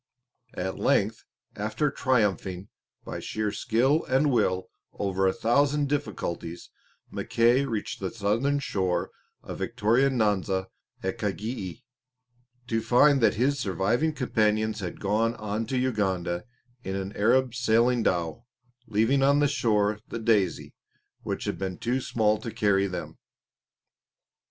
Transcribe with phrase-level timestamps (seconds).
[0.55, 1.23] At length,
[1.55, 2.69] after triumphing
[3.05, 6.71] by sheer skill and will over a thousand difficulties,
[7.11, 9.11] Mackay reached the southern shore
[9.43, 10.69] of Victoria Nyanza
[11.03, 11.83] at Kagei,
[12.65, 16.45] to find that his surviving companions had gone on to Uganda
[16.83, 18.47] in an Arab sailing dhow,
[18.87, 20.73] leaving on the shore the Daisy,
[21.21, 23.19] which had been too small to carry them.